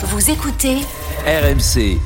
[0.00, 0.76] Vous écoutez
[1.26, 1.98] RMC,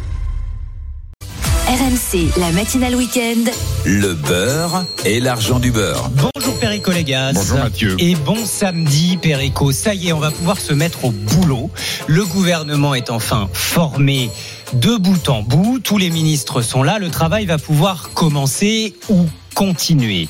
[1.69, 3.51] RMC, la matinale week-end.
[3.85, 6.11] le beurre et l'argent du beurre.
[6.15, 7.33] Bonjour Perico Légas.
[7.35, 7.97] Bonjour Mathieu.
[7.99, 9.73] Et bon samedi Perico.
[9.73, 11.71] Ça y est, on va pouvoir se mettre au boulot.
[12.07, 14.31] Le gouvernement est enfin formé
[14.73, 15.79] de bout en bout.
[15.79, 16.99] Tous les ministres sont là.
[16.99, 20.29] Le travail va pouvoir commencer ou continuer.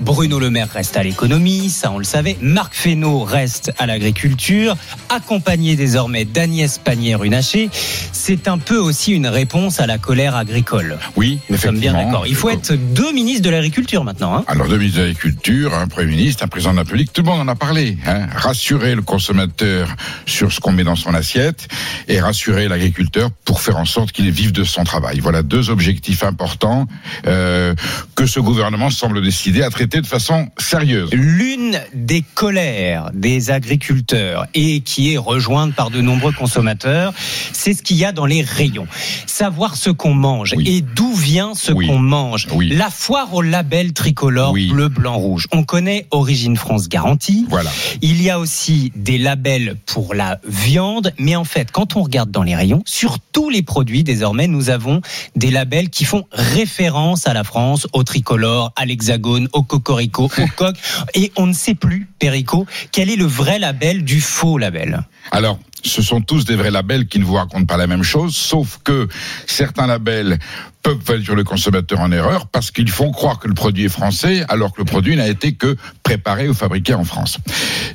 [0.00, 2.36] Bruno Le Maire reste à l'économie, ça on le savait.
[2.40, 4.76] Marc Fesneau reste à l'agriculture,
[5.08, 7.70] accompagné désormais d'Agnès Pannier-Runacher.
[8.12, 10.98] C'est un peu aussi une réponse à la colère agricole.
[11.16, 12.26] Oui, Nous sommes bien d'accord.
[12.26, 14.36] Il faut être deux ministres de l'agriculture maintenant.
[14.36, 17.22] Hein Alors, deux ministres de l'Agriculture, un Premier ministre, un président de la République, tout
[17.22, 17.98] le monde en a parlé.
[18.06, 18.26] Hein.
[18.34, 19.88] Rassurer le consommateur
[20.26, 21.68] sur ce qu'on met dans son assiette
[22.08, 25.20] et rassurer l'agriculteur pour faire en sorte qu'il vive de son travail.
[25.20, 26.86] Voilà deux objectifs importants
[27.26, 27.74] euh,
[28.14, 28.59] que ce gouvernement
[28.90, 31.10] semble décider à traiter de façon sérieuse.
[31.12, 37.12] L'une des colères des agriculteurs et qui est rejointe par de nombreux consommateurs,
[37.52, 38.86] c'est ce qu'il y a dans les rayons.
[39.26, 40.68] Savoir ce qu'on mange Oui.
[40.68, 41.86] et d'où vient ce Oui.
[41.86, 42.46] qu'on mange.
[42.52, 42.70] Oui.
[42.70, 45.46] La foire au label tricolore bleu, blanc, rouge.
[45.52, 47.46] On connaît Origine France Garantie.
[47.48, 47.70] Voilà.
[48.02, 52.30] Il y a aussi des labels pour la viande, mais en fait, quand on regarde
[52.30, 55.00] dans les rayons, sur tous les produits, désormais, nous avons
[55.36, 60.46] des labels qui font référence à la France, au tricolore, à l'hexagone, au cocorico, au
[60.56, 60.76] coq,
[61.14, 65.02] et on ne sait plus, Perico, quel est le vrai label du faux label.
[65.32, 68.34] Alors, ce sont tous des vrais labels qui ne vous racontent pas la même chose,
[68.34, 69.08] sauf que
[69.46, 70.38] certains labels
[70.82, 74.44] peuvent induire le consommateur en erreur parce qu'ils font croire que le produit est français
[74.48, 77.38] alors que le produit n'a été que préparé ou fabriqué en France.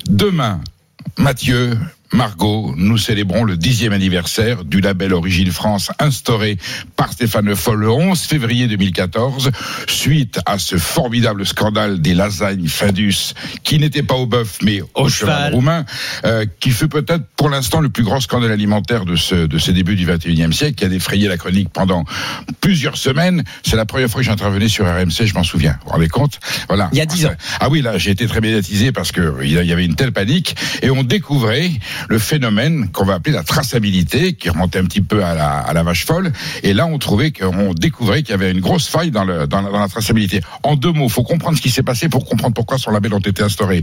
[0.08, 0.60] Demain,
[1.18, 1.78] Mathieu,
[2.16, 6.56] Margot, nous célébrons le dixième anniversaire du label Origine France instauré
[6.96, 9.50] par Stéphane Le Foll le 11 février 2014,
[9.86, 14.88] suite à ce formidable scandale des lasagnes Findus, qui n'étaient pas au bœuf mais au,
[14.94, 15.54] Au cheval, cheval.
[15.54, 15.84] roumain,
[16.24, 19.74] euh, qui fut peut-être pour l'instant le plus grand scandale alimentaire de ce, de ces
[19.74, 22.06] débuts du 21e siècle, qui a défrayé la chronique pendant
[22.62, 23.44] plusieurs semaines.
[23.62, 25.72] C'est la première fois que j'intervenais sur RMC, je m'en souviens.
[25.80, 26.40] Vous vous rendez compte?
[26.68, 26.88] Voilà.
[26.92, 27.34] Il y a dix ans.
[27.60, 30.56] Ah oui, là, j'ai été très médiatisé parce que il y avait une telle panique
[30.80, 31.72] et on découvrait
[32.08, 35.34] le phénomène qu'on va appeler la traçabilité, qui remontait un petit peu à
[35.72, 36.32] la, vache folle.
[36.62, 40.40] Et là, on trouvait qu'on découvrait qu'il y avait une grosse faille dans la traçabilité.
[40.62, 43.20] En deux mots, faut comprendre ce qui s'est passé pour comprendre pourquoi son label ont
[43.20, 43.82] été instaurés.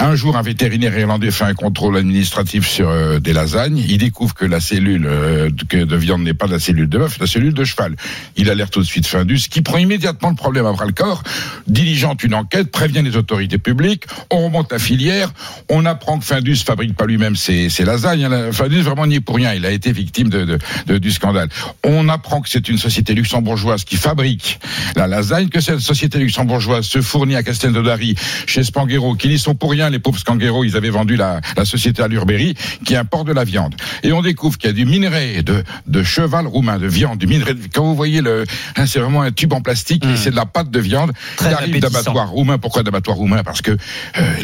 [0.00, 3.78] Un jour, un vétérinaire irlandais fait un contrôle administratif sur euh, des lasagnes.
[3.88, 7.26] Il découvre que la cellule euh, de viande n'est pas la cellule de bœuf, la
[7.26, 7.96] cellule de cheval.
[8.36, 11.24] Il alerte tout de suite Findus, qui prend immédiatement le problème à bras le corps,
[11.66, 15.32] diligente une enquête, prévient les autorités publiques, on remonte la filière,
[15.68, 18.24] on apprend que Findus fabrique pas lui-même ses, lasagnes.
[18.26, 18.52] hein.
[18.52, 20.58] Findus vraiment n'y est pour rien, il a été victime de-
[20.98, 21.48] du scandale.
[21.82, 24.60] On apprend que c'est une société luxembourgeoise qui fabrique
[24.94, 28.14] la lasagne, que cette société luxembourgeoise se fournit à Castelnaudary
[28.46, 31.64] chez Spanghero, qui n'y sont pour rien, les pauvres Spanghero, ils avaient vendu la, la
[31.64, 32.54] société à Lurberry,
[32.84, 33.74] qui importe de la viande.
[34.02, 37.26] Et on découvre qu'il y a du minerai de, de cheval roumain, de viande, du
[37.26, 38.44] minerai de, quand vous voyez le,
[38.76, 41.48] hein, c'est vraiment un tube en plastique, et c'est de la pâte de viande, Très
[41.48, 42.00] qui arrive appétissant.
[42.00, 42.58] d'abattoirs roumains.
[42.58, 43.76] Pourquoi d'abattoirs roumains Parce que euh,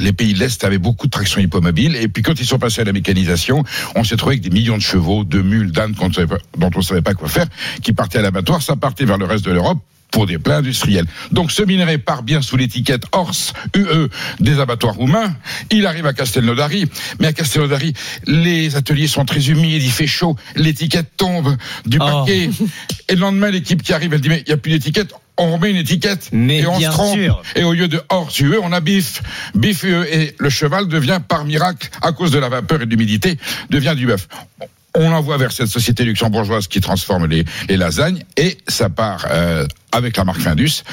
[0.00, 2.80] les pays de l'Est avaient beaucoup de traction hippomobile, et puis quand ils sont passés
[2.82, 6.70] à la mécanisation, on s'est trouvé avec des millions de chevaux, de mules, d'ânes dont
[6.74, 7.46] on ne savait pas quoi faire,
[7.82, 9.78] qui partaient à l'abattoir, ça partait vers le reste de l'Europe
[10.14, 11.06] pour des plats industriels.
[11.32, 13.34] Donc ce minerai part bien sous l'étiquette Ors
[13.74, 14.08] UE
[14.38, 15.34] des abattoirs roumains.
[15.72, 16.86] Il arrive à Castelnaudary,
[17.18, 17.94] mais à Castelnaudary,
[18.28, 22.04] les ateliers sont très humides, il fait chaud, l'étiquette tombe du Oh.
[22.24, 22.48] paquet.
[23.08, 25.12] Et le lendemain, l'équipe qui arrive, elle dit mais il n'y a plus d'étiquette.
[25.36, 27.18] On remet une étiquette Mais et on se trompe.
[27.18, 27.42] sûr.
[27.56, 29.20] Et au lieu de Ors UE, on a bif.
[29.56, 30.04] Bif UE.
[30.12, 33.36] Et le cheval devient par miracle, à cause de la vapeur et de l'humidité,
[33.68, 34.28] devient du bœuf.
[34.96, 39.66] On l'envoie vers cette société luxembourgeoise qui transforme les, les lasagnes et ça part euh,
[39.92, 40.84] avec la marque Findus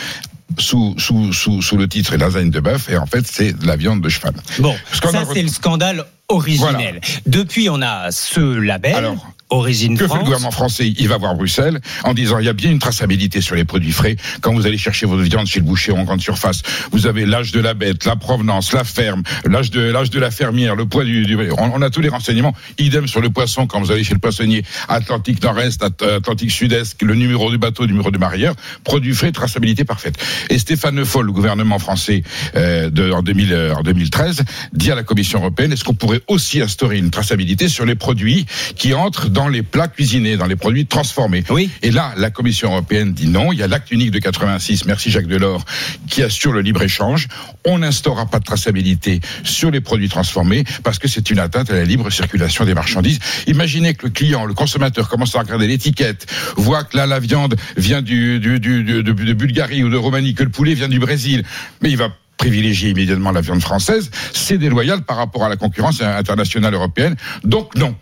[0.57, 3.75] sous, sous, sous, sous le titre lasagne de bœuf et en fait c'est de la
[3.75, 4.33] viande de cheval.
[4.59, 7.01] Bon, Scandale ça c'est le scandale originel.
[7.25, 10.93] Depuis, on a ce label, Alors, Origine Que fait le gouvernement français?
[10.97, 13.91] Il va voir Bruxelles en disant il y a bien une traçabilité sur les produits
[13.91, 14.15] frais.
[14.39, 17.51] Quand vous allez chercher votre viande chez le boucher en grande surface, vous avez l'âge
[17.51, 21.03] de la bête, la provenance, la ferme, l'âge de l'âge de la fermière, le poids
[21.03, 22.53] du, du on, on a tous les renseignements.
[22.79, 27.01] Idem sur le poisson quand vous allez chez le poissonnier Atlantique Nord-Est, At- Atlantique Sud-Est,
[27.01, 30.15] le numéro du bateau, le numéro du marieur, produits frais, traçabilité parfaite.
[30.49, 32.23] Et Stéphane Le Foll, le gouvernement français
[32.55, 34.43] euh, de, en, 2000, euh, en 2013,
[34.73, 38.45] dit à la Commission européenne est-ce qu'on pourrait aussi instaurer une traçabilité sur les produits
[38.77, 41.43] qui entrent dans les plats cuisinés, dans les produits transformés.
[41.49, 41.69] Oui.
[41.81, 43.51] Et là, la Commission européenne dit non.
[43.51, 45.65] Il y a l'acte unique de 86, merci Jacques Delors,
[46.09, 47.27] qui assure le libre-échange.
[47.65, 51.75] On n'instaurera pas de traçabilité sur les produits transformés parce que c'est une atteinte à
[51.75, 53.19] la libre circulation des marchandises.
[53.47, 56.25] Imaginez que le client, le consommateur commence à regarder l'étiquette,
[56.57, 59.97] voit que là, la viande vient du, du, du- du- de, de Bulgarie ou de
[59.97, 61.43] Roumanie, que le poulet vient du Brésil.
[61.81, 64.09] Mais il va privilégier immédiatement la viande française.
[64.33, 67.15] C'est déloyal par rapport à la concurrence internationale européenne.
[67.43, 67.95] Donc non.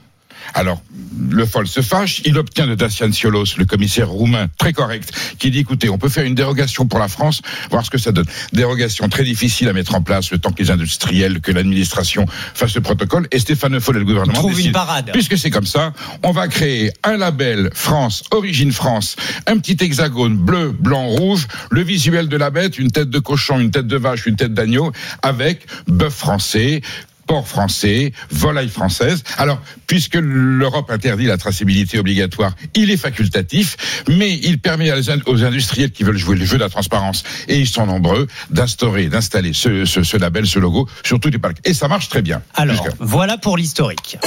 [0.54, 0.82] Alors,
[1.30, 5.52] le FOL se fâche, il obtient de Dacian Ciolos, le commissaire roumain très correct, qui
[5.52, 8.26] dit écoutez, on peut faire une dérogation pour la France, voir ce que ça donne.
[8.54, 12.76] Dérogation très difficile à mettre en place, le temps que les industriels, que l'administration fassent
[12.76, 13.28] le protocole.
[13.32, 15.10] Et Stéphane Foll et le gouvernement Trouve une décident, parade.
[15.12, 15.94] Puisque c'est comme ça,
[16.24, 19.16] on va créer un label France, origine France,
[19.48, 23.60] un petit hexagone bleu, blanc, rouge, le visuel de la bête, une tête de cochon,
[23.60, 24.92] une tête de vache, une tête d'agneau,
[25.22, 26.82] avec bœuf français,
[27.30, 29.24] porc français, volaille française.
[29.38, 34.92] Alors, puisque l'Europe interdit la traçabilité obligatoire, il est facultatif, mais il permet
[35.28, 39.10] aux industriels qui veulent jouer le jeu de la transparence, et ils sont nombreux, d'instaurer,
[39.10, 41.60] d'installer ce, ce, ce, label, ce logo sur tous les parcs.
[41.66, 42.42] Et ça marche très bien.
[42.56, 44.18] Alors, voilà pour l'historique.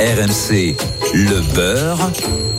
[0.00, 0.76] RMC,
[1.12, 2.12] le beurre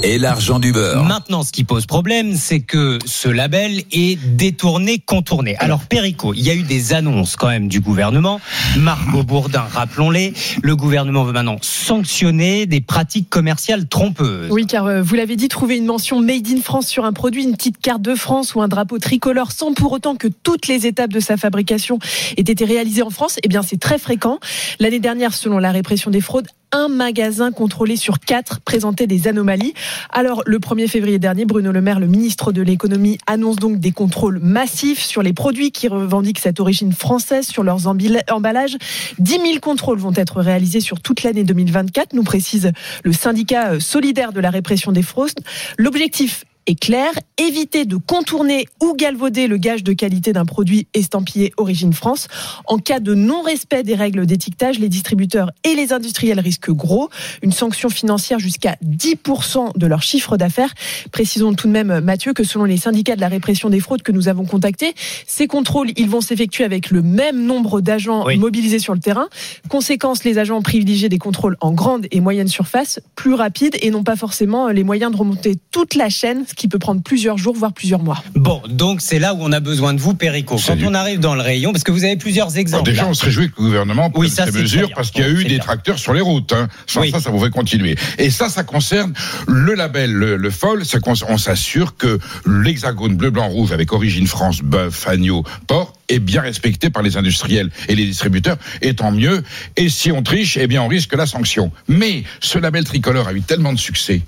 [0.04, 1.06] et l'argent du beurre.
[1.06, 5.56] Maintenant, ce qui pose problème, c'est que ce label est détourné, contourné.
[5.60, 8.42] Alors, Perico, il y a eu des annonces quand même du gouvernement.
[8.78, 14.52] Margot Bourdin, rappelons-les, le gouvernement veut maintenant sanctionner des pratiques commerciales trompeuses.
[14.52, 17.46] Oui, car euh, vous l'avez dit, trouver une mention Made in France sur un produit,
[17.46, 20.88] une petite carte de France ou un drapeau tricolore sans pour autant que toutes les
[20.88, 22.00] étapes de sa fabrication
[22.36, 24.40] aient été réalisées en France, eh bien, c'est très fréquent.
[24.82, 29.74] L'année dernière, selon la répression des fraudes, un magasin contrôlé sur quatre présentait des anomalies.
[30.10, 33.92] Alors, le 1er février dernier, Bruno Le Maire, le ministre de l'économie, annonce donc des
[33.92, 38.78] contrôles massifs sur les produits qui revendiquent cette origine française sur leurs emballages.
[39.18, 42.72] 10 000 contrôles vont être réalisés sur toute l'année 2024, nous précise
[43.04, 45.32] le syndicat solidaire de la répression des fraudes.
[45.78, 51.52] L'objectif est clair, éviter de contourner ou galvauder le gage de qualité d'un produit estampillé
[51.58, 52.28] Origine France.
[52.68, 57.10] En cas de non-respect des règles d'étiquetage, les distributeurs et les industriels risquent gros,
[57.42, 60.72] une sanction financière jusqu'à 10% de leur chiffre d'affaires.
[61.12, 64.12] Précisons tout de même, Mathieu, que selon les syndicats de la répression des fraudes que
[64.12, 64.94] nous avons contactés,
[65.26, 68.38] ces contrôles, ils vont s'effectuer avec le même nombre d'agents oui.
[68.38, 69.28] mobilisés sur le terrain.
[69.70, 74.04] Conséquence, les agents privilégiés des contrôles en grande et moyenne surface, plus rapides et n'ont
[74.04, 77.72] pas forcément les moyens de remonter toute la chaîne, qui peut prendre plusieurs jours, voire
[77.72, 78.22] plusieurs mois.
[78.36, 80.58] Bon, donc c'est là où on a besoin de vous, Perico.
[80.58, 82.82] Quand on arrive dans le rayon, parce que vous avez plusieurs exemples.
[82.82, 83.08] Alors déjà, là.
[83.10, 85.32] on se réjouit que le gouvernement prenne oui, ça, ces mesures parce qu'il y a
[85.32, 85.60] bon, eu des bien.
[85.60, 86.52] tracteurs sur les routes.
[86.52, 86.68] Hein.
[86.86, 87.12] Sans oui.
[87.12, 87.96] ça, ça pourrait continuer.
[88.18, 89.14] Et ça, ça concerne
[89.48, 90.86] le label, le, le FOL.
[90.86, 90.98] Ça,
[91.28, 96.42] on s'assure que l'hexagone bleu, blanc, rouge avec origine France, bœuf, agneau, porc est bien
[96.42, 99.44] respecté par les industriels et les distributeurs, et tant mieux.
[99.78, 101.72] Et si on triche, eh bien on risque la sanction.
[101.88, 104.22] Mais ce label tricolore a eu tellement de succès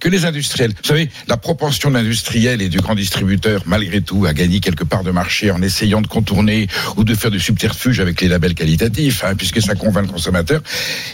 [0.00, 4.26] que les industriels, vous savez, la propension de l'industriel et du grand distributeur, malgré tout,
[4.26, 8.00] à gagner quelque part de marché en essayant de contourner ou de faire du subterfuge
[8.00, 10.62] avec les labels qualitatifs, hein, puisque ça convainc le consommateur,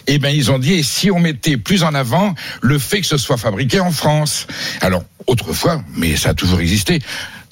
[0.06, 3.06] eh bien ils ont dit, et si on mettait plus en avant le fait que
[3.06, 4.46] ce soit fabriqué en France?
[4.80, 7.00] Alors, autrefois, mais ça a toujours existé,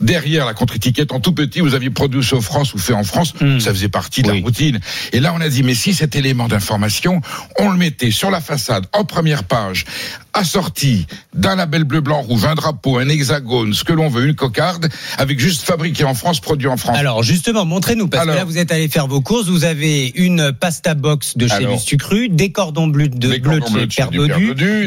[0.01, 3.35] derrière la contre-étiquette en tout petit, vous aviez produit sauf France ou fait en France,
[3.41, 3.61] mmh.
[3.61, 4.39] ça faisait partie de oui.
[4.39, 4.81] la routine.
[5.13, 7.21] Et là, on a dit, mais si cet élément d'information,
[7.59, 9.85] on le mettait sur la façade, en première page,
[10.33, 14.35] assorti d'un label bleu, blanc, rouge, un drapeau, un hexagone, ce que l'on veut, une
[14.35, 14.89] cocarde,
[15.19, 16.97] avec juste fabriqué en France, produit en France.
[16.97, 20.13] Alors, justement, montrez-nous, parce Alors, que là, vous êtes allé faire vos courses, vous avez
[20.15, 24.11] une pasta box de chez Lustucru, des cordons bleus de, bleu de chez Père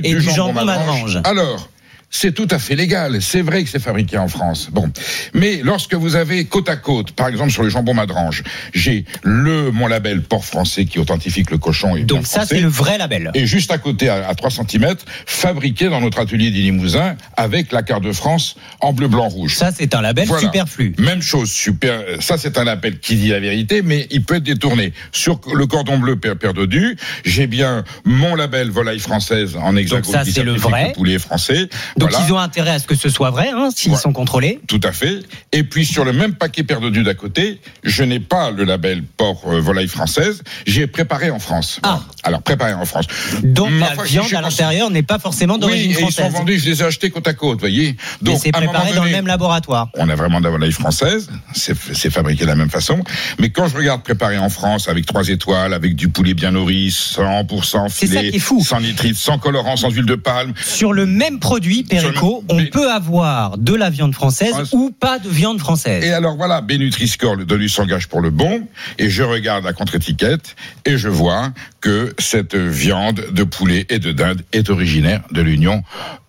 [0.04, 1.20] et du jambon Madrange.
[1.24, 1.70] Alors,
[2.16, 3.22] c'est tout à fait légal.
[3.22, 4.70] C'est vrai que c'est fabriqué en France.
[4.72, 4.90] Bon,
[5.34, 8.44] mais lorsque vous avez côte à côte, par exemple sur le jambon Madrange,
[8.74, 12.60] j'ai le mon label port français qui authentifie que le cochon est donc ça c'est
[12.60, 13.32] le vrai label.
[13.34, 14.94] Et juste à côté, à, à 3 cm,
[15.26, 19.56] fabriqué dans notre atelier Limousin avec la carte de France en bleu, blanc, rouge.
[19.56, 20.44] Ça c'est un label voilà.
[20.44, 20.94] superflu.
[21.00, 22.00] Même chose, super.
[22.20, 24.94] Ça c'est un label qui dit la vérité, mais il peut être détourné.
[25.12, 30.04] Sur le cordon bleu Père, Père Dodu, j'ai bien mon label volaille française en hexagone.
[30.04, 30.90] Donc ça c'est le vrai.
[30.90, 31.68] Le poulet français.
[32.04, 32.26] Donc voilà.
[32.28, 34.60] ils ont intérêt à ce que ce soit vrai, hein, s'ils sont contrôlés.
[34.68, 35.20] Tout à fait.
[35.52, 39.04] Et puis sur le même paquet Père Dodu d'à côté, je n'ai pas le label
[39.04, 40.44] porc euh, volaille française.
[40.66, 41.80] J'ai préparé en France.
[41.84, 42.02] Ah.
[42.24, 43.06] Alors préparé en France.
[43.44, 46.34] Donc Ma la viande à l'intérieur n'est pas forcément Oui, d'origine et ils sont française.
[46.34, 47.96] vendus, je les ai achetés côte à côte, voyez.
[48.22, 49.90] Donc c'est préparé dans le même laboratoire.
[49.96, 53.00] on a vraiment de la volaille française, c'est fabriqué de la même façon.
[53.40, 56.90] Mais quand je regarde préparé en France avec trois étoiles, avec du poulet bien nourri,
[56.90, 58.64] 100% C'est ça filet, qui est fou.
[58.64, 62.92] sans nitrite, sans colorant, sans huile de palme, Sur le même produit, Perico, on peut
[62.92, 64.74] avoir de la viande française France.
[64.74, 66.04] ou pas de viande française.
[66.04, 70.56] Et alors voilà, Benutri-Score, le Dolu s'engage pour le bon, et je regarde la contre-étiquette,
[70.86, 75.84] et je vois que cette viande de poulet et de dinde est originaire de l'Union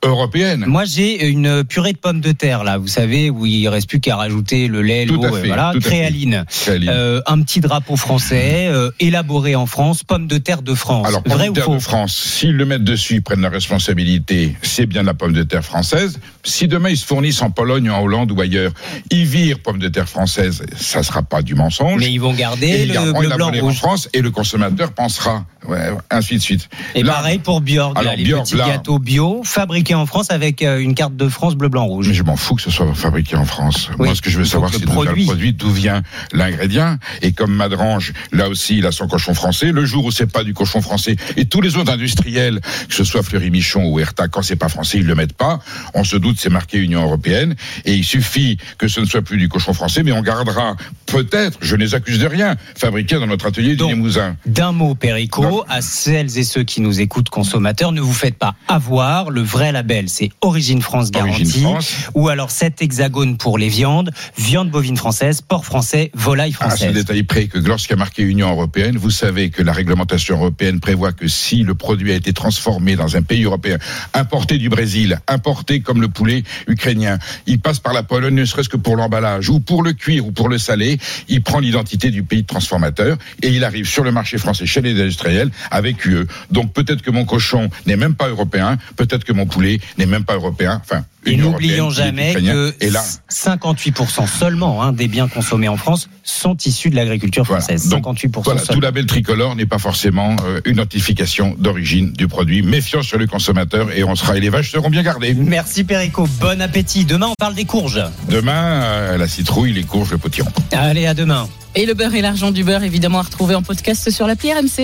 [0.09, 0.65] européenne.
[0.67, 4.01] Moi, j'ai une purée de pommes de terre, là, vous savez, où il reste plus
[4.01, 6.45] qu'à rajouter le lait, l'eau, et voilà, créaline.
[6.49, 6.89] Créaline.
[6.91, 11.07] Euh, un petit drapeau français, euh, élaboré en France, pommes de terre de France.
[11.09, 13.49] Alors, Vrai pomme ou de terre de France, s'ils le mettent dessus, ils prennent la
[13.49, 15.65] responsabilité, c'est bien de la pomme de terre.
[15.65, 16.19] françaises.
[16.43, 18.73] Si demain ils se fournissent en Pologne, en Hollande ou ailleurs,
[19.11, 22.01] ils virent pommes de terre françaises, ça sera pas du mensonge.
[22.01, 23.77] Mais ils vont Et garder ils le bleu, la blanc, monnaie en rouge.
[23.79, 25.79] France et le consommateur pensera, ouais,
[26.11, 26.69] ainsi de suite.
[26.95, 30.31] Et Là- pareil pour Alors, là, les Björg, petits là- gâteaux bio fabriqués en France
[30.31, 32.09] avec euh, une carte de France bleu, blanc, rouge.
[32.09, 33.91] Mais je m'en fous que ce soit fabriqué en France.
[33.99, 36.99] Oui, Moi, ce que je veux savoir, c'est d'où vient le produit, d'où vient l'ingrédient.
[37.23, 39.73] Et comme Madrange, là aussi, il a son cochon français.
[39.73, 43.05] Le jour où c'est pas du cochon français, et tous les autres industriels, que ce
[43.05, 45.61] soit Fleury Michon ou Erta, quand c'est pas français, ils le mettent pas.
[45.95, 47.55] On se doute, c'est marqué Union européenne.
[47.85, 51.59] Et il suffit que ce ne soit plus du cochon français, mais on gardera peut-être,
[51.61, 54.37] je ne les accuse de rien, fabriqué dans notre atelier du Limousin.
[54.47, 58.55] D'un mot, Perico, à celles et ceux qui nous écoutent, consommateurs, ne vous faites pas
[58.69, 59.31] avoir.
[59.31, 61.61] Le vrai label, c'est Origine France garantie.
[61.61, 61.95] France.
[62.15, 66.77] Ou alors cet hexagone pour les viandes, viande bovine française, porc français, volaille À ce
[66.77, 66.95] française.
[66.95, 70.81] détail près que lorsqu'il y a marqué Union européenne, vous savez que la réglementation européenne
[70.81, 73.77] prévoit que si le produit a été transformé dans un pays européen,
[74.15, 78.71] importé du Brésil, importé comme le poulet ukrainien, il passe par la Pologne, ne serait-ce
[78.71, 80.99] que pour l'emballage, ou pour le cuire, ou pour le saler,
[81.29, 84.99] il prend l'identité du pays transformateur et il arrive sur le marché français chez les
[84.99, 86.27] industriels avec UE.
[86.51, 90.25] Donc peut-être que mon cochon n'est même pas européen, peut-être que mon poulet n'est même
[90.25, 90.81] pas européen.
[90.85, 96.09] Enfin, Et n'oublions jamais que et là, 58% seulement hein, des biens consommés en France
[96.23, 97.61] sont issus de l'agriculture Voilà.
[97.63, 97.89] française.
[97.89, 102.63] Donc, 58% Voilà, tout label tricolore n'est pas forcément euh, une notification d'origine du produit.
[102.63, 105.35] Méfiance sur le consommateur et on sera et les vaches seront bien gardées.
[105.35, 107.05] Merci Perico, bon appétit.
[107.05, 108.03] Demain on parle des courges.
[108.29, 110.51] Demain, euh, la citrouille, les courges, le potiron.
[110.73, 111.49] Allez, à demain.
[111.77, 114.83] Et le beurre et l'argent du beurre, évidemment, à retrouver en podcast sur l'appli RMC.